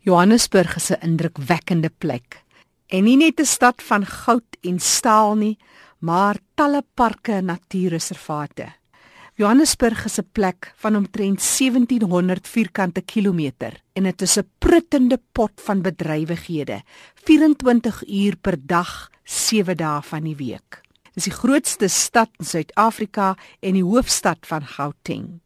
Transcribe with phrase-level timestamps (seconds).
[0.00, 2.44] Johannesburg is 'n indrukwekkende plek.
[2.86, 5.58] En nie net 'n stad van goud en staal nie,
[5.98, 8.66] maar talle parke en natuurreservate.
[9.34, 15.52] Johannesburg is 'n plek van omtrent 1700 vierkante kilometer en dit is 'n pruttende pot
[15.54, 16.82] van bedrywighede,
[17.14, 20.80] 24 uur per dag, 7 dae van die week.
[21.02, 25.40] Dit is die grootste stad in Suid-Afrika en die hoofstad van Gauteng.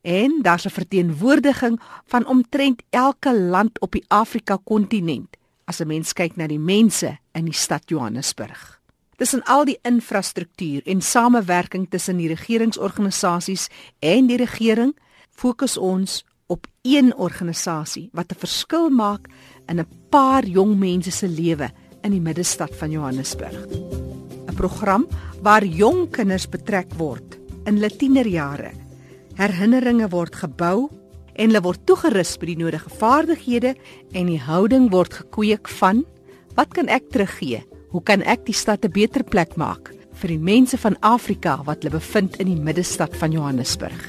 [0.00, 6.12] En daar's 'n verteenwoordiging van omtrent elke land op die Afrika kontinent as 'n mens
[6.12, 8.80] kyk na die mense in die stad Johannesburg.
[9.16, 14.96] Tussen al die infrastruktuur en samewerking tussen die regeringsorganisasies en die regering,
[15.30, 19.28] fokus ons op een organisasie wat 'n verskil maak
[19.66, 21.70] in 'n paar jong mense se lewe
[22.02, 23.66] in die middestad van Johannesburg.
[24.46, 25.06] 'n Program
[25.42, 28.87] waar jong kinders betrek word in hulle tienerjare.
[29.38, 30.88] Herinneringe word gebou
[31.38, 33.76] en hulle word toegerus by die nodige vaardighede
[34.18, 36.02] en die houding word gekweek van
[36.58, 37.62] wat kan ek teruggee?
[37.94, 41.86] Hoe kan ek die stad 'n beter plek maak vir die mense van Afrika wat
[41.86, 44.02] hulle bevind in die middestad van Johannesburg?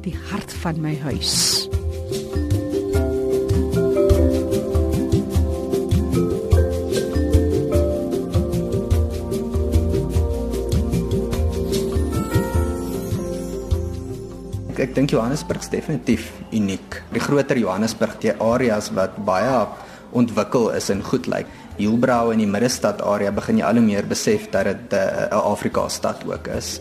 [0.00, 1.68] Die hart van my huis.
[14.80, 17.02] Ek dink Johannesburg is definitief uniek.
[17.12, 19.66] Die groter Johannesburg, die areas wat baie
[20.16, 21.48] ontwikkel is en goed lyk.
[21.76, 25.88] Hielbrau in die middestad area begin jy al hoe meer besef dat dit 'n Afrika
[25.88, 26.80] stad ook is.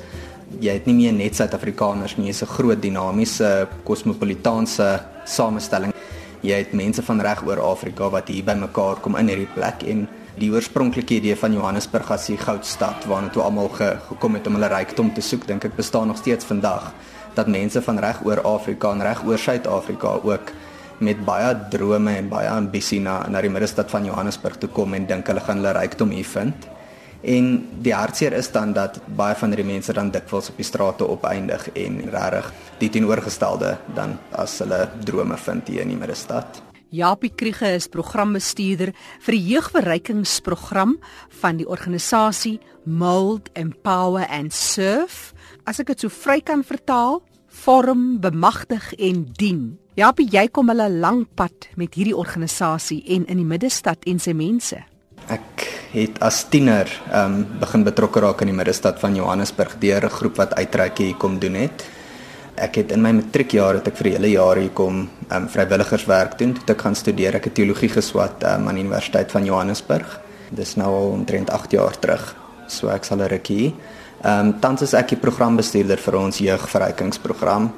[0.60, 5.94] Jy het nie meer net Suid-Afrikaners nie, jy's 'n groot dinamiese kosmopolitaanse samestelling.
[6.42, 10.08] Jy het mense van reg oor Afrika wat hier bymekaar kom in hierdie plek en
[10.38, 14.54] die oorspronklike idee van Johannesburg as die goudstad waarna toe almal ge, gekom het om
[14.54, 16.94] hulle rykdom te soek, dink ek bestaan nog steeds vandag
[17.40, 20.52] dat mense van reg oor Afrika en reg oor Suid-Afrika ook
[21.00, 25.08] met baie drome en baie ambisie na na die middestad van Johannesburg toe kom en
[25.08, 26.68] dink hulle gaan hulle rykdom hier vind.
[27.20, 27.48] En
[27.84, 31.68] die hartseer is dan dat baie van hierdie mense dan dikwels op die strate opeindig
[31.76, 36.62] en regtig die teenoorgestelde dan as hulle drome vind hier in die middestad.
[36.90, 40.96] Japie Kriege is programbestuurder vir die jeugverrykingsprogram
[41.42, 45.36] van die organisasie Mold Empower and Serve.
[45.70, 47.20] As ek dit so vry kan vertaal,
[47.50, 49.78] vorm, bemagtig en dien.
[49.96, 54.32] Japie, jy kom 'n lang pad met hierdie organisasie en in die middestad en sy
[54.32, 54.78] mense.
[55.28, 60.10] Ek het as tiener um, begin betrokke raak in die middestad van Johannesburg deur 'n
[60.10, 61.86] groep wat uitreike hier kom doen het.
[62.56, 66.38] Ek het in my matriekjaar het ek vir 'n hele jaar hier kom um, vrywilligerswerk
[66.38, 66.54] doen.
[66.54, 70.20] Toe ek gaan studeer, ek het teologie geswat um, aan die Universiteit van Johannesburg.
[70.52, 72.36] Dis nou al omtrent 8 jaar terug.
[72.68, 73.74] So ek sal 'n rukkie.
[74.22, 77.72] Ehm um, tans is ek die programbestuurder vir ons jeugverrykingsprogram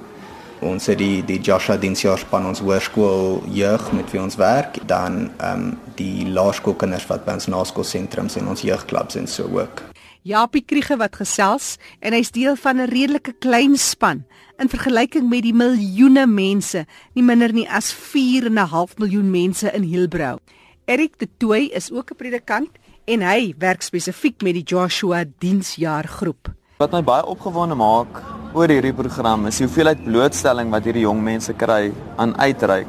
[0.61, 5.65] ons het die die Joshua diensjaarspan ons hoërskool jeug met wie ons werk dan ehm
[5.65, 9.83] um, die laerskoolkinders wat by ons naskoolsentrums en ons jeugklubs en so ook.
[10.21, 14.23] Japie Kriege wat gesels en hy's deel van 'n redelike klein span
[14.57, 19.31] in vergelyking met die miljoene mense, nie minder nie as 4 en 'n half miljoen
[19.31, 20.39] mense in Hielbrau.
[20.85, 22.69] Erik de Tooi is ook 'n predikant
[23.11, 26.51] en hy werk spesifiek met die Joshua diensjaargroep.
[26.79, 28.21] Wat my baie opgewonde maak
[28.55, 31.91] oor hierdie program is die hoeveelheid blootstelling wat hierdie jong mense kry
[32.21, 32.87] aan uitreik.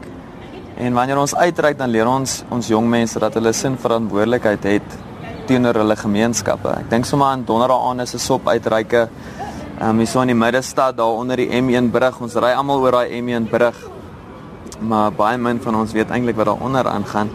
[0.78, 4.96] En wanneer ons uitreik dan leer ons ons jong mense dat hulle sin verantwoordelikheid het
[5.50, 6.70] teenoor hulle gemeenskappe.
[6.84, 9.08] Ek dink sommer aan Donderdae is 'n sop uitreike.
[9.80, 12.20] Ehm um, hier so in die middestad daar onder die M1 brug.
[12.20, 13.76] Ons ry almal oor daai M1 brug.
[14.80, 17.30] Maar baie min van ons weet eintlik wat daaronder aangaan.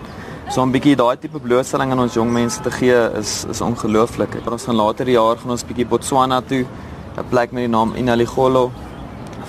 [0.50, 4.38] So 'n bietjie daai tipe blootstelling aan ons jong mense te gee is is ongelooflik.
[4.52, 6.64] Ons gaan later die jaar gaan ons bietjie Botswana toe
[7.18, 8.72] 'n plek met die naam Inaligolo.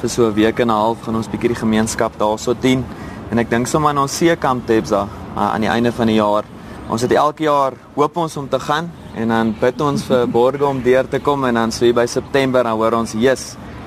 [0.00, 2.84] Vir so 'n week en 'n half gaan ons bietjie die gemeenskap daarso dien.
[3.30, 6.44] En ek dink sommer aan ons seekamp Tebsa aan die einde van die jaar.
[6.88, 10.66] Ons het elke jaar hoop ons om te gaan en dan bid ons vir borge
[10.66, 13.12] om deur te kom en dan so hier by September dan hoor ons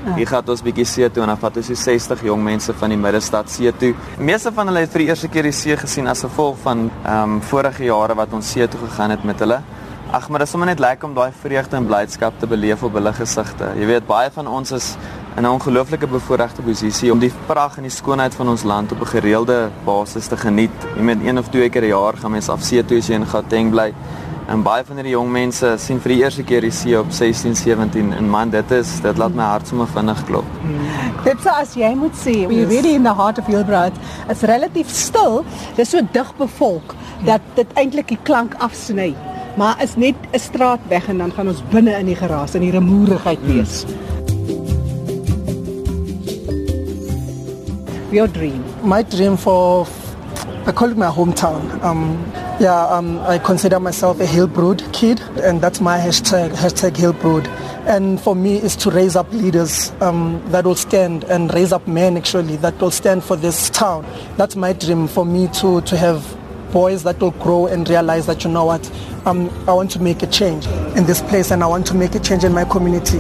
[0.06, 0.16] yes.
[0.16, 2.90] Hier gaan ons bietjie see toe en dan vat ons so 60 jong mense van
[2.90, 3.94] die middestad see toe.
[4.18, 6.90] Die meeste van hulle het vir die eerste keer die see gesien as gevolg van
[7.04, 9.62] ehm um, vorige jare wat ons see toe gegaan het met hulle.
[10.12, 12.98] Ag, maar dit is sommer net lekker om daai vreugde en blydskap te beleef op
[12.98, 13.70] hulle gesigte.
[13.80, 14.96] Jy weet baie van ons is
[15.38, 19.02] in 'n ongelooflike bevoordeelde posisie om die pragt en die skoonheid van ons land op
[19.02, 20.76] 'n gereelde basis te geniet.
[20.96, 23.14] Jy met een of twee keer 'n jaar gaan mense af see toe as jy
[23.14, 23.94] in Gauteng bly.
[24.52, 27.56] En baie van hierdie jong mense sien vir die eerste keer die see op 16,
[27.56, 30.58] 17 en man, dit is dit laat my hart sommer vinnig klop.
[31.24, 33.96] Dit sê as jy moet sê, we really in the heart of Hillbrow.
[34.28, 35.46] Dit's relatief stil.
[35.78, 39.14] Dit is so dig bevolk dat dit eintlik die klank afsny
[39.60, 42.62] maar is net 'n straat weg en dan gaan ons binne in die geraas in
[42.62, 43.84] die remoerigheid wees.
[43.84, 44.12] Hmm.
[48.12, 48.64] Your dream.
[48.84, 49.88] My dream for
[50.68, 51.62] I call it my hometown.
[51.84, 52.20] Um,
[52.62, 57.48] yeah, um, I consider myself a Hillbrood kid, and that's my hashtag, hashtag Hillbrood.
[57.88, 61.88] And for me, is to raise up leaders um, that will stand and raise up
[61.88, 64.06] men actually that will stand for this town.
[64.38, 66.38] That's my dream for me to, to have
[66.72, 68.92] boys that will grow and realize that, you know what,
[69.26, 72.14] um, I want to make a change in this place and I want to make
[72.14, 73.18] a change in my community.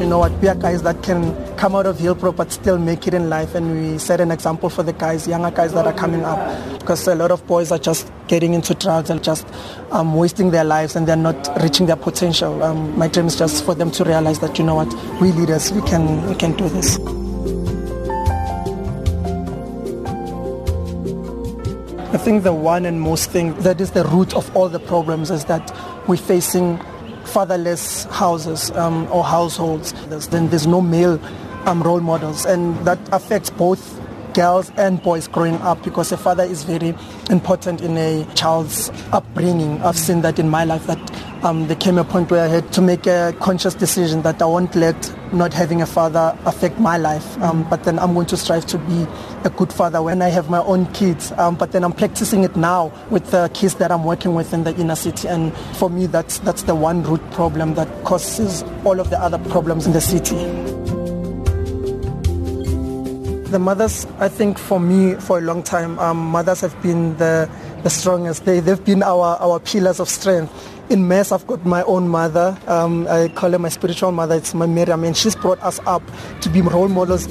[0.00, 3.06] You know what, we are guys that can come out of Hillbrook but still make
[3.06, 5.92] it in life and we set an example for the guys, younger guys that are
[5.92, 9.46] coming up because a lot of boys are just getting into drugs and just
[9.90, 12.62] um, wasting their lives and they're not reaching their potential.
[12.62, 15.72] Um, my dream is just for them to realize that, you know what, we leaders,
[15.72, 16.98] we can, we can do this.
[22.12, 25.30] I think the one and most thing that is the root of all the problems
[25.30, 25.74] is that
[26.06, 26.78] we're facing
[27.24, 29.92] fatherless houses um, or households.
[30.06, 31.20] There's, then there's no male
[31.66, 34.00] um, role models, and that affects both
[34.36, 36.94] girls and boys growing up because a father is very
[37.30, 39.80] important in a child's upbringing.
[39.82, 41.00] I've seen that in my life that
[41.42, 44.44] um, there came a point where I had to make a conscious decision that I
[44.44, 47.40] won't let not having a father affect my life.
[47.40, 49.06] Um, but then I'm going to strive to be
[49.44, 51.32] a good father when I have my own kids.
[51.32, 54.64] Um, but then I'm practicing it now with the kids that I'm working with in
[54.64, 55.28] the inner city.
[55.28, 59.38] And for me, that's, that's the one root problem that causes all of the other
[59.50, 60.75] problems in the city.
[63.50, 67.48] The mothers, I think for me, for a long time, um, mothers have been the,
[67.84, 68.44] the strongest.
[68.44, 70.52] They, they've been our, our pillars of strength.
[70.90, 72.58] In Mass, I've got my own mother.
[72.66, 74.34] Um, I call her my spiritual mother.
[74.34, 76.02] It's my Miriam, and she's brought us up
[76.40, 77.28] to be role models.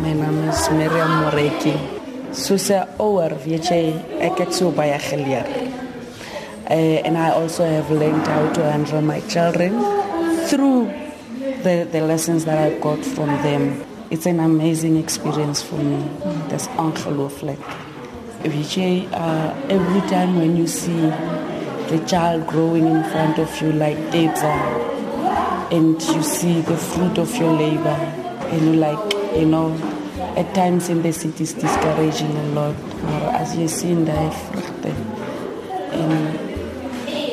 [0.00, 1.78] My name is Miriam Moreki.
[4.72, 5.46] Baie geleer.
[6.66, 6.72] Uh,
[7.06, 9.93] and I also have learned how to handle my children
[10.48, 10.86] through
[11.62, 13.84] the, the lessons that I got from them.
[14.10, 16.04] It's an amazing experience for me.
[16.48, 17.58] That's ongelooflijk.
[18.42, 21.10] Weet jy, uh, every time when you see
[21.88, 24.52] the child growing in front of you like Tebza,
[25.70, 27.98] and you see the fruit of your labor,
[28.52, 29.72] and you like, you know,
[30.36, 32.76] at times in the city it's discouraging a lot.
[33.02, 34.92] Maar as jy sien daai vrugte
[35.94, 36.12] en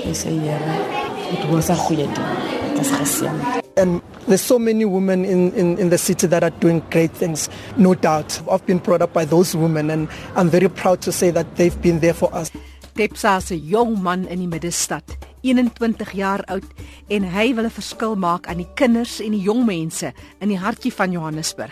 [0.05, 0.57] jy sê ja,
[1.29, 2.07] dit was 'n goeie
[2.81, 3.61] was geseën.
[3.77, 7.49] And there's so many women in, in, in the city that are doing great things,
[7.77, 8.41] no doubt.
[8.49, 11.81] I've been brought up by those women and I'm very proud to say that they've
[11.81, 12.51] been there for us.
[12.95, 15.03] Tepsa is 'n jong man in die middestad,
[15.41, 16.67] 21 jaar oud
[17.07, 20.11] en hy wil 'n verskil maak aan die kinders en die jong mense
[20.41, 21.71] in die hartjie van Johannesburg.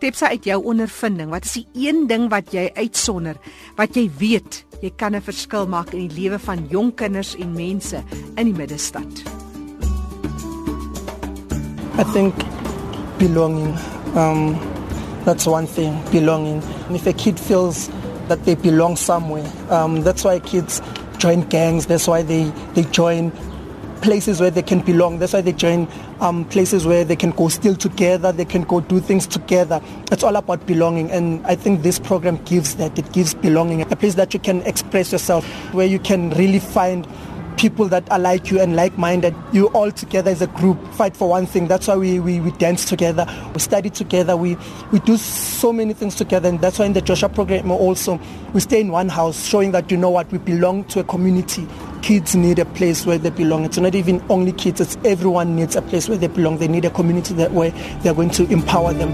[0.00, 3.36] Tepsa uit jou ondervinding, wat is die een ding wat jy uitsonder
[3.76, 7.52] wat jy weet jy kan 'n verskil maak in die lewe van jong kinders en
[7.52, 8.02] mense
[8.36, 9.45] in die middestad?
[11.98, 12.34] I think
[13.18, 13.74] belonging.
[14.14, 14.54] Um,
[15.24, 16.58] that's one thing, belonging.
[16.94, 17.88] If a kid feels
[18.28, 20.82] that they belong somewhere, um, that's why kids
[21.16, 21.86] join gangs.
[21.86, 22.44] That's why they,
[22.74, 23.32] they join
[24.02, 25.18] places where they can belong.
[25.18, 25.88] That's why they join
[26.20, 29.80] um, places where they can go steal together, they can go do things together.
[30.12, 31.10] It's all about belonging.
[31.10, 32.98] And I think this program gives that.
[32.98, 33.80] It gives belonging.
[33.82, 37.06] A place that you can express yourself, where you can really find
[37.56, 39.34] people that are like you and like-minded.
[39.52, 41.68] You all together as a group fight for one thing.
[41.68, 44.56] That's why we, we, we dance together, we study together, we,
[44.92, 46.48] we do so many things together.
[46.48, 48.20] And that's why in the Joshua program also,
[48.52, 51.66] we stay in one house, showing that, you know what, we belong to a community.
[52.02, 53.64] Kids need a place where they belong.
[53.64, 56.58] It's not even only kids, it's everyone needs a place where they belong.
[56.58, 57.70] They need a community that where
[58.02, 59.10] they're going to empower them.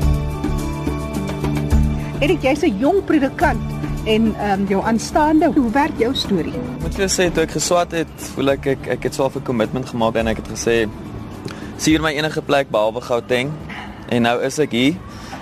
[2.23, 3.59] Erik, jy's 'n jong predikant
[4.05, 6.55] en ehm um, jou aanstaande, hoe werk jou storie?
[6.83, 9.87] Moet vir sê toe ek geswat het, voel ek ek ek het self 'n kommitment
[9.89, 10.89] gemaak en ek het gesê
[11.77, 13.53] stuur my enige plek behalwe Gauteng
[14.09, 14.95] en nou is ek hier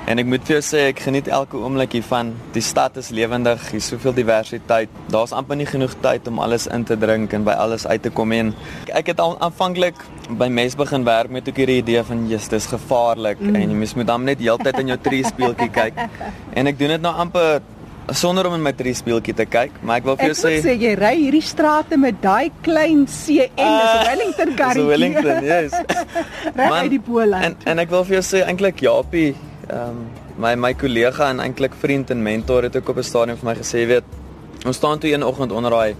[0.06, 2.34] en ek moet vir jou sê ek geniet elke oomblik hiervan.
[2.52, 4.88] Die stad is lewendig, hier's soveel diversiteit.
[5.08, 8.10] Daar's amper nie genoeg tyd om alles in te drink en by alles uit te
[8.10, 8.54] kom en
[8.92, 9.94] ek het al aanvanklik
[10.30, 13.54] by mes begin werk met ook hierdie idee van jy's dis gevaarlik mm.
[13.54, 15.94] en jy mens moet dan net heeltyd in jou tree speeltjie kyk.
[16.58, 17.60] En ek doen dit nou amper
[18.16, 20.64] sonder om in my tree speeltjie te kyk, maar ek wil vir jou sê Ek
[20.64, 24.80] sê jy ry hierdie strate met daai klein CN, uh, dis Wellington karretjie.
[24.80, 25.76] Dis Wellington, yes.
[26.56, 27.66] Reg uit die Poland.
[27.66, 29.34] En en ek wil vir jou sê eintlik Japie,
[29.68, 30.02] ehm um,
[30.40, 33.56] my my kollega en eintlik vriend en mentor het ook op 'n stadium vir my
[33.58, 34.04] gesê, weet,
[34.64, 35.96] ons staan toe een oggend onder daai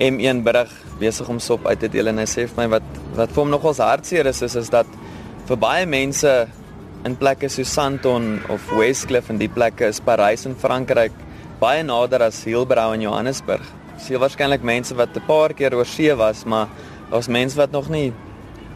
[0.00, 3.32] M1 brug besig om sop uit te deel en hy sê vir my wat wat
[3.32, 4.86] vir hom nogals hartseer is is is dat
[5.48, 6.32] vir baie mense
[7.04, 11.12] in plekke so Sandton of Westcliff en die plekke is Parys in Frankryk
[11.60, 13.64] baie nader as Hielbrau in Johannesburg.
[13.98, 16.68] Sien waarskynlik mense wat 'n paar keer oor see was, maar
[17.10, 18.12] daar's mense wat nog nie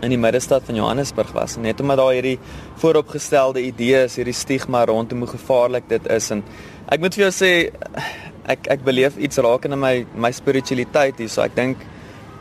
[0.03, 1.57] in die middestad van Johannesburg was.
[1.57, 2.39] Net omdat daar hierdie
[2.77, 6.31] vooropgestelde idees, hierdie stigma rondom hoe gevaarlik dit is.
[6.31, 6.43] En
[6.89, 7.71] ek moet vir jou sê
[8.45, 11.29] ek ek beleef iets in my my spiritualiteit hier.
[11.29, 11.77] So ek dink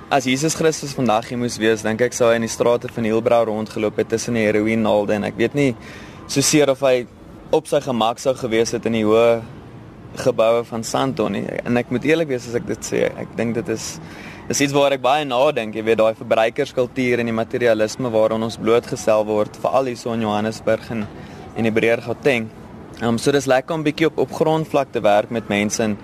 [0.10, 3.04] as Jesus Christus vandag hier moes wees dink ek sou hy in die strate van
[3.04, 5.76] Hielbrau rondgeloop het tussen die heroïne naalde en ek weet nie
[6.28, 7.06] so seer of hy
[7.54, 9.59] op sy gemak sou gewees het in die hoë
[10.18, 13.70] geboue van Santoni en ek moet eerlik wees as ek dit sê ek dink dit
[13.70, 14.00] is
[14.50, 18.58] dis iets waar ek baie nadink jy weet daai verbruikerskultuur en die materialisme waaraan ons
[18.58, 21.06] blootgestel word veral hier so in Johannesburg en
[21.60, 22.48] en die breër Gauteng.
[23.00, 25.98] Ehm um, so dis lekker om bietjie op op grondvlak te werk met mense en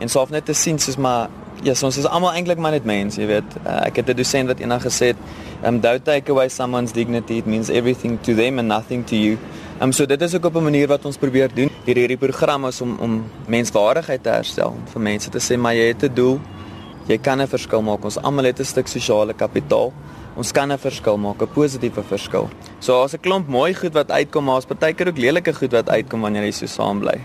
[0.00, 1.28] en soof net te sien soos maar
[1.60, 4.16] ja yes, ons is almal eintlik maar net mense jy weet uh, ek het 'n
[4.16, 5.16] dosent wat eendag gesê het
[5.66, 9.36] um don't take away someone's dignity it means everything to them and nothing to you.
[9.80, 11.70] Ehm um, so dit is ook op 'n manier wat ons probeer doen.
[11.84, 15.86] Hier hierdie program is om om menswaardigheid te herstel vir mense te sê maar jy
[15.86, 16.40] het 'n doel.
[17.06, 18.04] Jy kan 'n verskil maak.
[18.04, 19.92] Ons almal het 'n stuk sosiale kapitaal.
[20.36, 22.48] Ons kan 'n verskil maak 'n positiewe verskil.
[22.78, 25.88] So as 'n klomp mooi goed wat uitkom maar as partykeer ook lelike goed wat
[25.88, 27.18] uitkom wanneer jy so saam bly.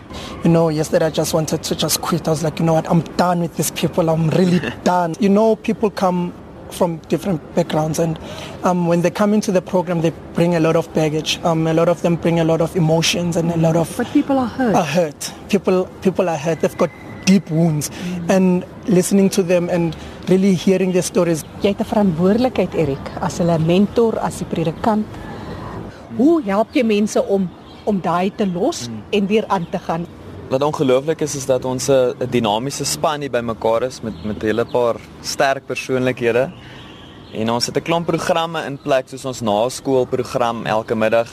[0.43, 2.27] You know yesterday i just wanted to just quit.
[2.27, 2.91] I was like you know what?
[2.91, 4.09] I'm done with these people.
[4.09, 5.13] I'm really done.
[5.19, 6.31] You know people come
[6.71, 7.99] from different backgrounds.
[7.99, 8.19] And
[8.63, 11.39] um, when they come into the program, they bring a lot of baggage.
[11.43, 13.95] Um, a lot of them bring a lot of emotions and a lot of.
[13.97, 14.75] But people are hurt.
[14.75, 15.33] Are hurt.
[15.49, 16.61] People, people are hurt.
[16.61, 16.89] They've got
[17.25, 17.89] deep wounds.
[17.89, 18.29] Mm.
[18.29, 19.95] And listening to them and
[20.29, 21.43] really hearing their stories.
[21.61, 25.05] Jy het 'n verantwoordelikheid, Erik, as 'n mentor, as 'n predikant.
[26.17, 27.49] Hoe help jy mense om
[27.83, 29.03] om daai te los mm.
[29.09, 30.05] en weer aan te gaan?
[30.45, 34.45] Wat ongelooflik is is dat ons 'n dinamiese span hier bymekaar is met met 'n
[34.45, 36.51] hele paar sterk persoonlikhede.
[37.33, 41.27] En ons het 'n klomp programme in plek soos ons naskoolprogram elke middag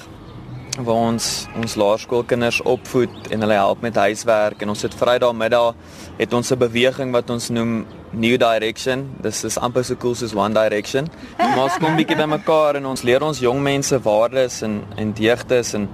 [0.81, 5.75] waar ons ons laerskoolkinders opvoed en hulle help met huiswerk en ons het Vrydag middag
[6.16, 9.11] het ons 'n beweging wat ons noem New Direction.
[9.21, 11.09] Dis is amper so cool soos One Direction.
[11.38, 15.75] Maar ons kom bietjie bymekaar en ons leer ons jong mense waardes en en deugdes
[15.75, 15.88] en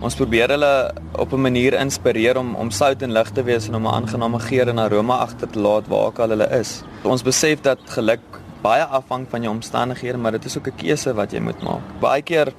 [0.00, 3.74] Ons probeer hulle op 'n manier inspireer om om sout en lig te wees en
[3.74, 6.82] om 'n aangename geur en aroma agter te laat waar ook al hulle is.
[7.02, 8.20] Ons besef dat geluk
[8.62, 12.00] baie afhang van jou omstandighede, maar dit is ook 'n keuse wat jy moet maak.
[12.00, 12.52] Baie keer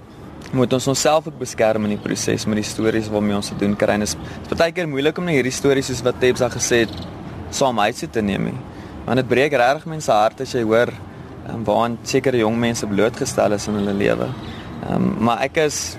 [0.51, 3.75] moet ons onsself ook beskerm in die proses met die stories waarmee ons te doen
[3.75, 3.97] kry.
[3.97, 4.17] Dit
[4.51, 6.93] is baie keer moeilik om na hierdie stories soos wat Tebsa gesê het
[7.49, 8.59] saam uit te neem nie.
[9.05, 10.89] Want dit breek regtig mense harte as jy hoor
[11.49, 14.27] um, waaraan sekere jong mense blootgestel is in hulle lewe.
[14.89, 15.97] Um, maar ek is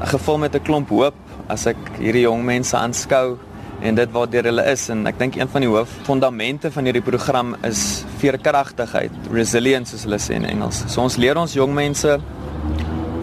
[0.00, 1.14] gevul met 'n klomp hoop
[1.48, 3.38] as ek hierdie jong mense aanskou
[3.80, 7.02] en dit waartoe hulle is en ek dink een van die hoof fondamente van hierdie
[7.02, 10.84] program is veerkragtigheid, resilience soos hulle sê in Engels.
[10.86, 12.18] So ons leer ons jong mense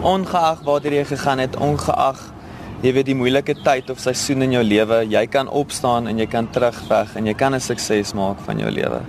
[0.02, 2.32] ongeag waartoe jy gegaan het, ongeag
[2.82, 6.26] jy weet die moeilike tyd of seisoen in jou lewe, jy kan opstaan en jy
[6.26, 9.00] kan terugveg en jy kan 'n sukses maak van jou lewe.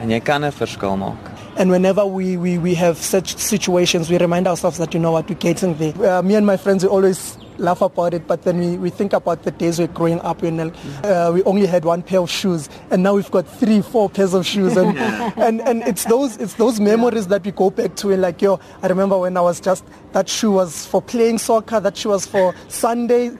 [0.00, 1.29] En jy kan 'n verskil maak.
[1.60, 5.28] And whenever we, we, we have such situations, we remind ourselves that, you know what,
[5.28, 5.92] we're getting there.
[6.10, 9.12] Uh, me and my friends, we always laugh about it, but then we, we think
[9.12, 12.70] about the days we're growing up when uh, we only had one pair of shoes,
[12.90, 14.96] and now we've got three, four pairs of shoes, and,
[15.36, 18.10] and, and it's those it's those memories that we go back to.
[18.10, 21.78] And like, yo, I remember when I was just that shoe was for playing soccer,
[21.78, 23.36] that shoe was for Sunday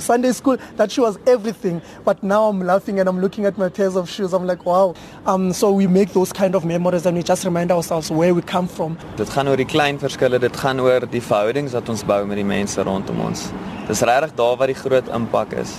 [0.00, 1.80] Sunday school, that shoe was everything.
[2.04, 4.32] But now I'm laughing and I'm looking at my pairs of shoes.
[4.32, 4.94] I'm like, wow.
[5.26, 8.42] Um, so we make those kind of memories and we just remind ourselves where we
[8.42, 8.96] come from.
[9.16, 12.40] Dit gaan oor die klein verskille, dit gaan oor die verhoudings wat ons bou met
[12.40, 13.48] die mense rondom ons.
[13.88, 15.74] Dis regtig daar waar die groot impak is.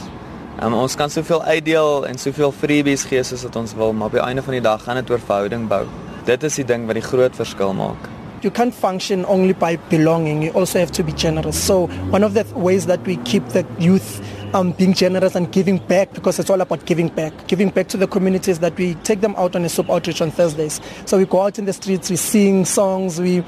[0.61, 4.19] Um, ons kan soveel uitdeel en soveel freebies gee soos wat ons wil, maar op
[4.19, 5.85] die einde van die dag gaan dit oor verhouding bou.
[6.29, 8.12] Dit is die ding wat die groot verskil maak.
[8.43, 10.41] You can't function only by belonging.
[10.43, 11.61] You also have to be generous.
[11.61, 14.21] So one of the ways that we keep the youth
[14.53, 17.47] um, being generous and giving back because it's all about giving back.
[17.47, 20.31] Giving back to the communities that we take them out on a soup outreach on
[20.31, 20.79] Thursdays.
[21.05, 23.43] So we go out in the streets, we sing songs, we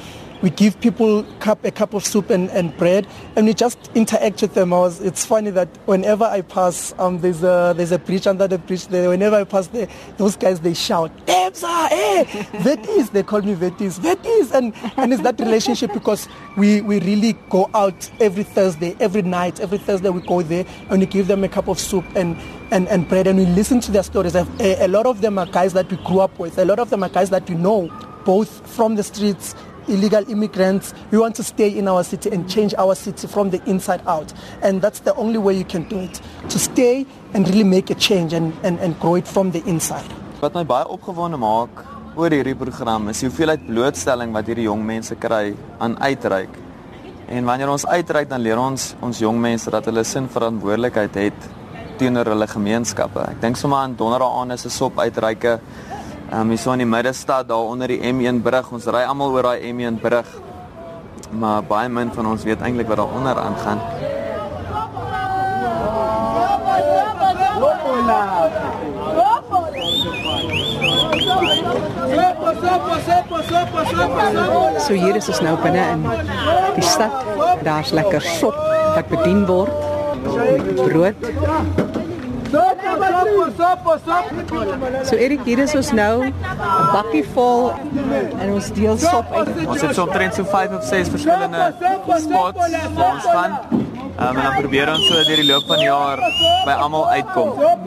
[0.46, 4.44] we give people cup, a cup of soup and, and bread, and we just interact
[4.44, 4.70] with them.
[4.70, 8.60] Was, it's funny that whenever I pass, um, there's a there's a bridge under the
[8.60, 9.10] bridge there.
[9.10, 9.88] Whenever I pass there,
[10.18, 12.26] those guys they shout, "Debza, hey,
[12.60, 17.34] Vetis!" They call me Vetis, Vetis, and and it's that relationship because we we really
[17.50, 21.44] go out every Thursday, every night, every Thursday we go there and we give them
[21.44, 22.38] a cup of soup and
[22.70, 24.36] and, and bread and we listen to their stories.
[24.36, 26.60] A, a lot of them are guys that we grew up with.
[26.60, 27.90] A lot of them are guys that we know
[28.26, 29.56] both from the streets
[29.88, 30.94] illegal immigrants.
[31.12, 34.34] We want to stay in our city and change our city from the inside out.
[34.62, 36.22] And that's the only way you can do it.
[36.50, 40.10] To stay and really make a change and, and, and grow it from the inside.
[40.42, 41.84] Wat my baie opgewonde maak
[42.16, 46.54] oor hierdie program is die hoeveelheid blootstelling wat hierdie jong mense kry aan uitreik.
[47.28, 51.48] En wanneer ons uitreik dan leer ons ons jong mense dat hulle sin verantwoordelikheid het
[52.00, 53.24] teenoor hulle gemeenskappe.
[53.32, 55.60] Ek dink sommer aan donderdae aan is 'n sop uitreike
[56.32, 58.72] Ehm um, hier so in die middestad daar onder die M1 brug.
[58.72, 60.28] Ons ry almal oor daai M1 brug.
[61.32, 63.80] maar baie min van ons weet eintlik wat daaronder aangaan.
[74.86, 76.06] So hier is ons nou binne in
[76.76, 77.12] die stad.
[77.64, 78.56] Daar's lekker sop
[78.96, 79.74] wat bedien word
[80.86, 82.15] brood.
[85.04, 86.34] So Erik, hier is ons nou 'n
[86.92, 87.74] bakkie vol
[88.40, 89.68] en ons deel sop uit.
[89.68, 91.74] Ons het so omtrent so 5 of 6 verskillende
[92.06, 92.26] spots
[92.96, 93.84] waar ons gaan.
[94.16, 96.22] Um, en dan probeer ons so deur die loop van die jaar
[96.66, 97.50] by almal uitkom.
[97.60, 97.84] Um,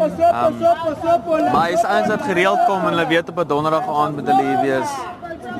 [1.52, 4.42] maar is ouens wat gereeld kom en hulle weet op 'n donderdag aand met hulle
[4.42, 4.90] hier wees.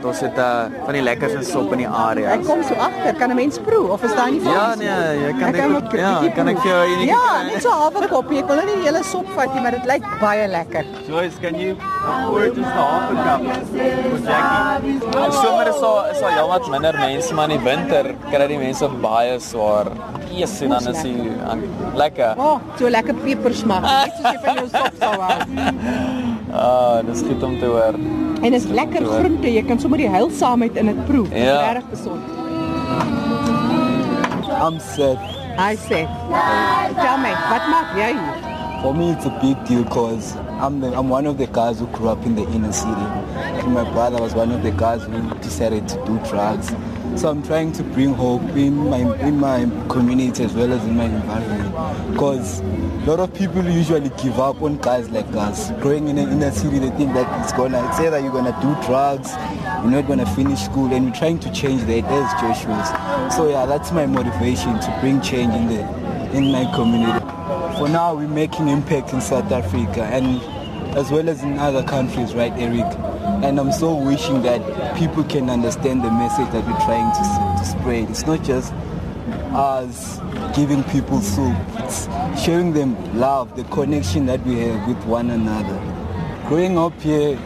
[0.04, 2.30] Ons het uh, van die lekkerste sop in die area.
[2.36, 4.78] Ek kom so agter, kan 'n mens proe of is daar nie vir Ja ons
[4.78, 7.62] nee, jy kan Ek kan ook ja, bietjie kan ek vir jou enige Ja, net
[7.62, 8.38] so halwe koppie.
[8.38, 10.84] Ek wil nou nie die hele sop vat nie, maar dit lyk baie lekker.
[11.08, 11.76] Joyce, can you
[12.06, 13.42] afford just half a cup
[14.10, 14.94] for Jackie?
[15.26, 18.58] In somer is daar is daar heelwat minder mense, maar in die winter kry die
[18.58, 19.86] mense baie swaar.
[20.30, 21.04] Yes, en dan is
[21.48, 21.64] aan-
[21.94, 22.34] lekker.
[22.38, 25.38] O, oh, so lekker pepersmaak, net soos jy van jou sop sou hou.
[26.48, 27.94] Ah, dis goed om te hoor.
[28.42, 31.25] En is lekker groente, jy kan sommer die heilsaamheid in dit proe.
[31.25, 31.73] Dit is Ja.
[31.73, 31.99] Regtig.
[34.61, 35.18] I'm sad.
[35.57, 36.07] Hy sê,
[37.00, 38.49] "Tell me, wat maak jy hier?"
[38.83, 41.87] For me, it's a big deal because I'm the, I'm one of the guys who
[41.87, 43.07] grew up in the inner city.
[43.59, 46.71] And my brother was one of the guys who decided to do drugs.
[47.16, 50.97] So I'm trying to bring hope in my in my community as well as in
[50.97, 51.75] my environment.
[52.12, 55.73] Because a lot of people usually give up on guys like us.
[55.80, 58.76] Growing in an inner city, they think that it's gonna it's either you're gonna do
[58.87, 59.33] drugs,
[59.82, 63.35] you're not gonna finish school, and we're trying to change that as Joshua's.
[63.35, 65.80] So yeah, that's my motivation to bring change in the
[66.37, 67.25] in my community.
[67.78, 70.40] For now, we're making impact in South Africa and
[70.97, 72.87] as well as in other countries, right, Eric?
[73.44, 77.64] And I'm so wishing that people can understand the message that we're trying to, to
[77.64, 78.11] spread.
[78.11, 78.73] It's not just
[79.52, 80.18] us
[80.56, 82.06] giving people soup, it's
[82.42, 85.79] showing them love, the connection that we have with one another.
[86.48, 87.38] Growing up here,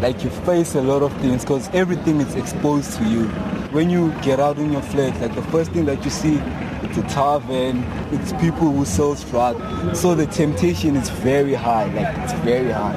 [0.00, 3.24] like you face a lot of things because everything is exposed to you.
[3.70, 6.36] When you get out in your flat, like the first thing that you see,
[6.82, 10.00] it's a tavern, it's people who sell drugs.
[10.00, 12.94] So the temptation is very high, like it's very high.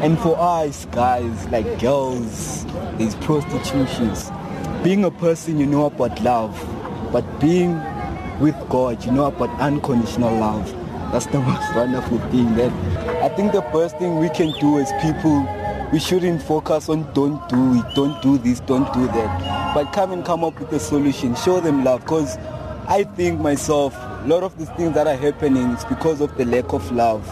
[0.00, 2.64] And for us guys, like girls,
[2.98, 4.30] there's prostitutions.
[4.84, 6.54] Being a person, you know about love,
[7.12, 7.74] but being
[8.38, 10.70] with God, you know about unconditional love.
[11.10, 12.54] That's the most wonderful thing.
[12.54, 12.72] That
[13.22, 15.46] I think the best thing we can do as people,
[15.92, 20.12] we shouldn't focus on don't do it, don't do this, don't do that, but come
[20.12, 21.34] and come up with a solution.
[21.36, 22.36] Show them love, because
[22.88, 26.44] I think myself, a lot of these things that are happening is because of the
[26.44, 27.24] lack of love,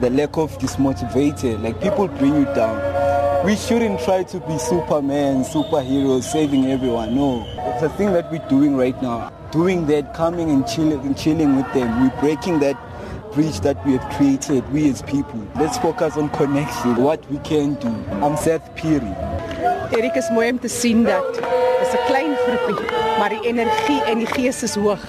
[0.00, 1.62] the lack of dismotivated.
[1.62, 3.44] Like people bring you down.
[3.44, 7.14] We shouldn't try to be Superman, superheroes, saving everyone.
[7.14, 9.30] No, it's a thing that we're doing right now.
[9.50, 12.02] Doing that, coming and chilling, and chilling with them.
[12.02, 12.76] We're breaking that
[13.38, 15.40] bridge that we have created, we as people.
[15.54, 17.90] Let's focus on connection, what we can do.
[18.24, 19.12] I'm Seth Piri.
[19.94, 21.38] Erik is mooi om te sien dat
[21.80, 22.80] dis 'n klein groepie,
[23.18, 25.04] maar die energie en die gees is hoog.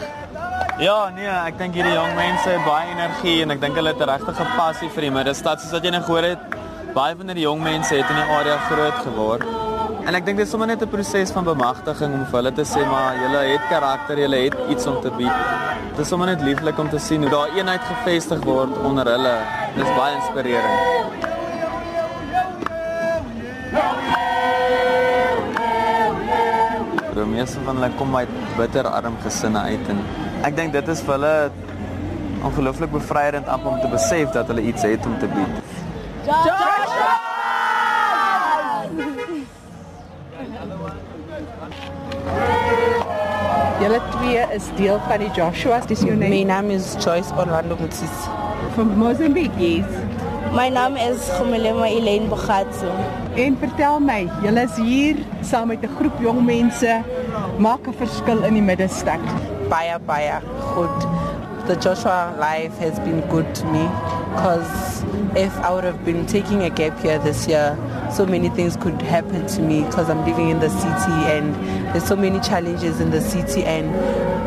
[0.80, 4.06] Ja, nee, ek dink hierdie jong mense het baie energie en ek dink hulle het
[4.06, 6.42] 'n regte passie vir die middestad soos wat jy net gehoor het.
[6.94, 9.69] Baie van hierdie jong mense het in die area groot geword.
[10.08, 12.66] En ek dink dit is sommer net 'n proses van bemagtiging om vir hulle te
[12.66, 15.38] sê maar julle het karakter, julle het iets om te bied.
[15.96, 19.36] Dit is sommer net lieflik om te sien hoe daar eenheid gevestig word onder hulle.
[19.76, 20.80] Dit is baie inspirerend.
[27.14, 30.00] Die meeste van hulle kom uit bitterarm gesinne uit en
[30.44, 31.52] ek dink dit is vir hulle
[32.44, 32.90] ongelooflik
[33.48, 36.79] amper om te besef dat hulle iets het om te bied.
[43.80, 47.78] Julle twee is deel van die Joshua's, dis jou My naam name is Joyce Orlando
[47.80, 48.28] Mutsis.
[48.76, 49.56] van Mozambique.
[49.58, 49.86] Yes.
[50.54, 52.92] My naam is Gumelema Elaine Bogatso.
[53.36, 57.04] En vertel my, julle is hier saam met 'n groep jong mense,
[57.58, 59.24] maak 'n verskil in die middestad.
[59.70, 60.42] Baya Baya
[60.76, 61.19] good.
[61.70, 63.84] The Joshua life has been good to me
[64.32, 65.04] because
[65.38, 67.78] if I would have been taking a gap year this year,
[68.12, 71.54] so many things could happen to me because I'm living in the city and
[71.94, 73.96] there's so many challenges in the city and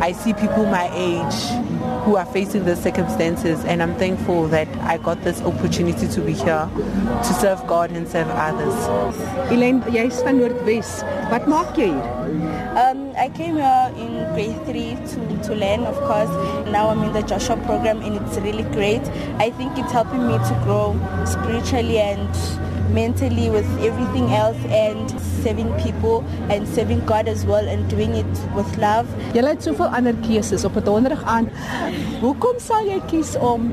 [0.02, 1.62] I see people my age
[2.02, 6.32] who are facing the circumstances and I'm thankful that I got this opportunity to be
[6.32, 8.74] here to serve God and serve others.
[9.52, 11.04] Elaine, jy's van Noordwes.
[11.30, 12.51] Wat maak jy hier?
[12.72, 16.30] Um, I came here in grade three to, to learn, of course.
[16.72, 19.02] Now I'm in the Joshua program and it's really great.
[19.36, 22.32] I think it's helping me to grow spiritually and
[22.94, 28.32] mentally with everything else and serving people and serving God as well and doing it
[28.56, 29.06] with love.
[29.36, 31.50] Jy het soveel ander keuses op 'n donderdag aan.
[32.24, 33.72] Hoekom sal jy kies om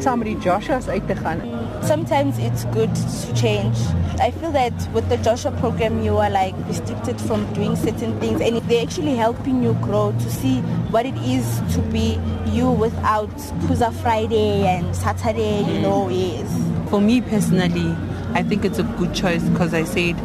[0.00, 1.40] saam met die Joshua's uit te gaan?
[1.82, 3.76] Sometimes it's good to change.
[4.20, 8.40] I feel that with the Joshua program, you are like restricted from doing certain things,
[8.40, 13.30] and they're actually helping you grow to see what it is to be you without
[13.66, 16.48] Puza Friday and Saturday, you know, yes.
[16.90, 17.94] For me personally,
[18.34, 20.16] I think it's a good choice because I said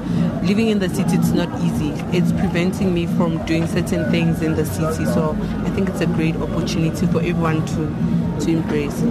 [0.44, 1.92] living in the city it's not easy.
[2.16, 5.06] It's preventing me from doing certain things in the city.
[5.06, 9.04] So I think it's a great opportunity for everyone to to embrace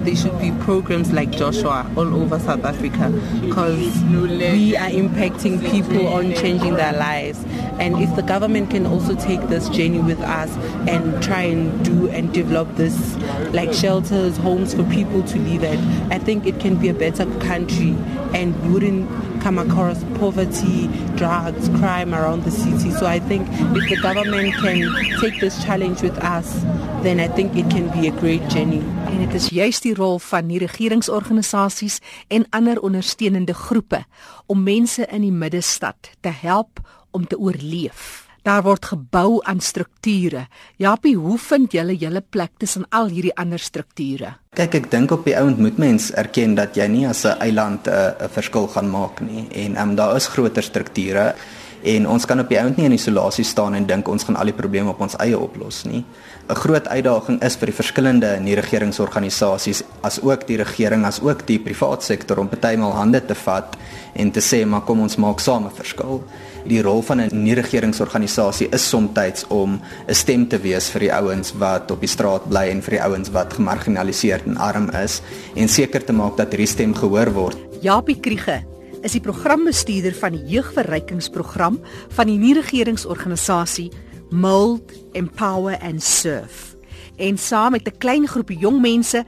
[0.00, 3.10] there should be programs like Joshua all over South Africa
[3.40, 3.76] because
[4.10, 7.44] we are impacting people on changing their lives.
[7.78, 10.54] And if the government can also take this journey with us
[10.88, 13.16] and try and do and develop this
[13.52, 15.78] like shelters, homes for people to live at,
[16.12, 17.94] I think it can be a better country
[18.34, 19.08] and wouldn't
[19.40, 22.90] come across poverty, drugs, crime around the city.
[22.90, 26.62] So I think if the government can take this challenge with us,
[27.02, 28.82] then I think it can be a great journey.
[29.10, 31.98] En dit is juist die rol van die regeringsorganisasies
[32.28, 34.04] en ander ondersteunende groepe
[34.46, 38.29] om mense in die middestad te help om te oorleef.
[38.42, 40.46] Daar word gebou aan strukture.
[40.80, 44.32] Japie, hoe vind julle julle plek tussen al hierdie ander strukture?
[44.56, 47.86] Kyk, ek dink op die ouend moet mens erken dat jy nie as 'n eiland
[47.86, 51.34] 'n verskil gaan maak nie en um, daar is groter strukture
[51.82, 54.44] en ons kan op die ouend nie in isolasie staan en dink ons gaan al
[54.44, 56.04] die probleme op ons eie oplos nie.
[56.48, 61.58] 'n Groot uitdaging is vir die verskillende nie-regeringsorganisasies as ook die regering as ook die
[61.58, 63.76] private sektor om partymal hande te vat
[64.14, 66.24] en te sê maar kom ons maak saam 'n verskil
[66.64, 71.52] die rol van 'n nie-regeringsorganisasie is soms om 'n stem te wees vir die ouens
[71.52, 75.22] wat op die straat bly en vir die ouens wat gemarginaliseerd en arm is
[75.54, 77.56] en seker te maak dat hierdie stem gehoor word.
[77.80, 78.64] Japie Kriege
[79.02, 83.90] is die programbestuurder van die jeugverrykingsprogram van die nie-regeringsorganisasie
[84.30, 86.76] Mold Empower and Serve.
[87.16, 89.24] En saam met 'n klein groepie jong mense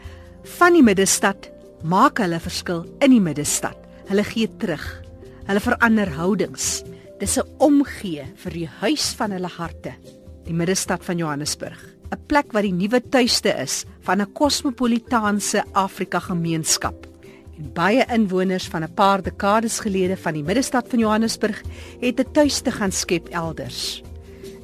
[0.59, 1.51] van die middestad
[1.83, 3.77] maak hulle verskil in die middestad.
[4.07, 5.03] Hulle gee terug.
[5.47, 6.83] Hulle verander houdings.
[7.23, 9.93] Dis 'n omgee vir die huis van hulle harte,
[10.43, 11.79] die middestad van Johannesburg,
[12.11, 17.07] 'n plek wat die nuwe tuiste is van 'n kosmopolitaanse Afrika gemeenskap.
[17.59, 21.63] En baie inwoners van 'n paar dekades gelede van die middestad van Johannesburg
[22.01, 24.03] het 'n tuiste gaan skep elders.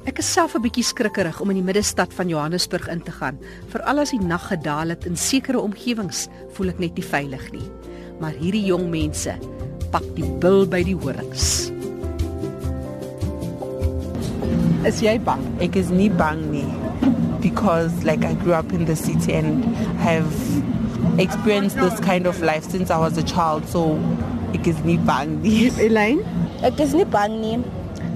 [0.05, 3.39] Ek is self 'n bietjie skrikkerig om in die middestad van Johannesburg in te gaan,
[3.69, 7.69] veral as die nag gedaal het in sekere omgewings, voel ek net nie veilig nie.
[8.19, 9.39] Maar hierdie jong mense
[9.91, 11.78] pak die bil by die horings.
[14.87, 15.41] Is jy bang?
[15.59, 16.67] Ek is nie bang nie
[17.41, 19.63] because like I grew up in the city and
[19.99, 20.27] have
[21.19, 23.99] experienced this kind of life since I was a child so
[24.53, 25.67] ek is nie bang nie.
[25.87, 26.23] Elaine?
[26.63, 27.57] Ek is nie bang nie.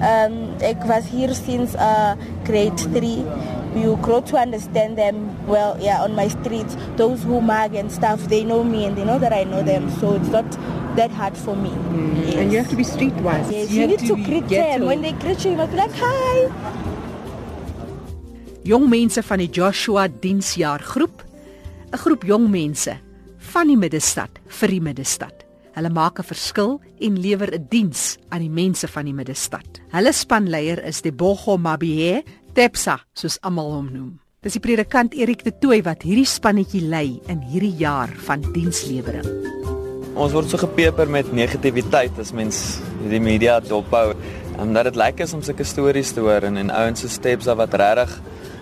[0.00, 2.16] Um ek was hier since uh
[2.48, 3.12] grade 3.
[3.76, 6.80] You grow to understand them well yeah on my streets.
[6.96, 9.90] Those who mug and stuff they know me and they know that I know them
[10.00, 10.48] so it's not
[10.96, 11.70] that hard for me.
[11.70, 12.26] Mm.
[12.26, 12.34] Yes.
[12.36, 13.50] And you have to be streetwise.
[13.50, 14.86] Yes, you, you need to, to greet them.
[14.86, 16.50] When they greet you, you must be like, hi.
[18.64, 21.20] Jong mense van die Joshua Diensjaar groep,
[21.92, 22.96] 'n groep jong mense
[23.52, 25.44] van die middestad vir die middestad.
[25.76, 29.80] Hulle maak 'n verskil en lewer 'n diens aan die mense van die middestad.
[29.92, 34.20] Hulle spanleier is Debogo Mabie, Tepsa, soos almal hom noem.
[34.40, 39.63] Dis die predikant Erik de Tooy wat hierdie spannetjie lei in hierdie jaar van dienslewering.
[40.14, 42.58] Ons word so gepeper met negativiteit as mens
[43.10, 44.12] die media dophou.
[44.62, 47.74] Omdat dit lyk is om sulke stories te hoor en en ouens se steps wat
[47.74, 48.12] regtig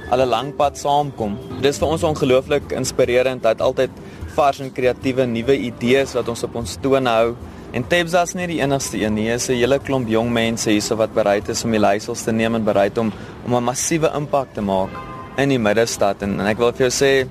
[0.08, 1.36] al 'n lang pad saamkom.
[1.60, 3.90] Dis vir ons ongelooflik inspirerend dat altyd
[4.34, 7.36] vars en kreatiewe nuwe idees wat ons op ons toon hou.
[7.72, 9.24] En Tebsa is nie die enigste een nie.
[9.24, 12.32] Hier is 'n hele klomp jong mense hierso wat bereid is om die leiersels te
[12.32, 13.12] neem en bereid om
[13.44, 14.90] om 'n massiewe impak te maak
[15.36, 17.28] in die middestad en, en ek wil vir jou sê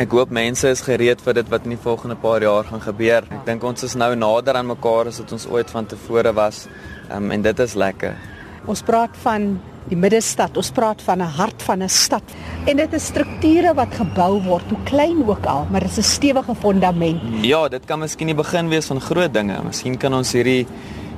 [0.00, 3.26] Ek hoop mense is gereed vir dit wat in die volgende paar jaar gaan gebeur.
[3.36, 6.62] Ek dink ons is nou nader aan mekaar as wat ons ooit van tevore was.
[7.12, 8.14] Um, en dit is lekker.
[8.64, 9.50] Ons praat van
[9.90, 10.56] die middestad.
[10.56, 12.24] Ons praat van 'n hart van 'n stad.
[12.66, 16.12] En dit is strukture wat gebou word, hoe klein ook al, maar dit is 'n
[16.16, 17.20] stewige fondament.
[17.42, 19.62] Ja, dit kan miskien die begin wees van groot dinge.
[19.62, 20.66] Miskien kan ons hierdie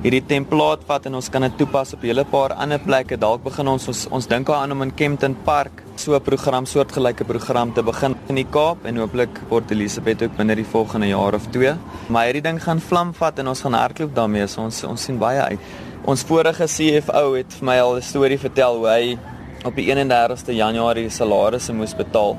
[0.03, 3.17] hierdie template vat en ons kan dit toepas op 'n hele paar ander plekke.
[3.17, 7.23] Dalk begin ons ons, ons dink aan om in Kempton Park so 'n program, soortgelyke
[7.23, 11.33] program te begin in die Kaap en hooplik Port Elizabeth ook binne die volgende jaar
[11.33, 11.75] of 2.
[12.09, 14.47] Maar hierdie ding gaan vlam vat en ons gaan hardloop daarmee.
[14.47, 15.59] So ons ons sien baie uit.
[16.05, 19.17] Ons vorige CFO het vir my al 'n storie vertel hoe hy
[19.63, 22.37] op die 31ste Januarie salarisse moes betaal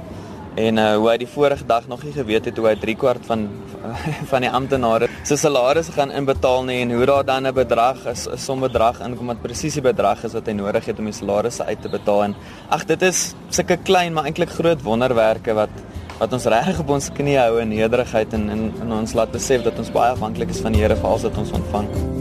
[0.55, 3.27] en uh, hoe hy die vorige dag nog nie geweet het hoe hy 3 kwart
[3.27, 3.49] van
[4.31, 8.29] van die amptenare se salaris gaan inbetaal nie en hoe daar dan 'n bedrag is
[8.29, 11.19] 'n som bedrag inkom wat presies die bedrag is wat hy nodig het om die
[11.21, 12.35] salarisse uit te betaal en
[12.71, 15.71] ag dit is sulke klein maar eintlik groot wonderwerke wat
[16.19, 19.63] wat ons regtig op ons knie hou in nederigheid en in, in ons laat besef
[19.63, 22.14] dat ons baie afhanklik is van die Here vir alles wat ons ontvang.